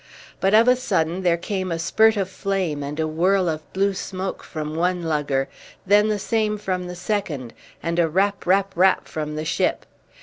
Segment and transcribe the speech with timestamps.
[0.39, 3.93] But of a sudden there came a spurt of flame and a whirl of blue
[3.93, 5.47] smoke from one lugger,
[5.85, 9.85] then the same from the second, and a rap, rap, rap, from the ship.